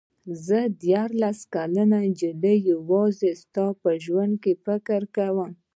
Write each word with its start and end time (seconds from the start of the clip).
زه 0.45 0.59
دیارلس 0.81 1.39
کلنې 1.53 1.99
نجلۍ 2.09 2.57
یوازې 2.71 3.29
ستا 3.41 3.65
په 3.81 3.89
ژوند 4.03 4.33
فکر 4.65 5.01
کاوه. 5.15 5.47